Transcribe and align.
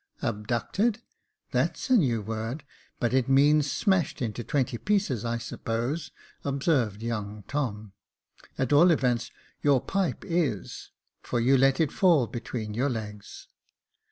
"Abducted! 0.23 1.03
that's 1.51 1.91
a 1.91 1.95
new 1.95 2.23
word; 2.23 2.63
but 2.99 3.13
it 3.13 3.29
means 3.29 3.71
smashed 3.71 4.19
into 4.19 4.43
twenty 4.43 4.79
pieces, 4.79 5.23
I 5.23 5.37
suppose," 5.37 6.09
observed 6.43 7.03
young 7.03 7.43
Tom." 7.47 7.91
At 8.57 8.73
all 8.73 8.89
events, 8.89 9.29
your 9.61 9.79
pipe 9.79 10.25
is, 10.25 10.89
for 11.21 11.39
you 11.39 11.55
let 11.55 11.79
it 11.79 11.91
fall 11.91 12.25
between 12.25 12.73
your 12.73 12.89
legs." 12.89 13.47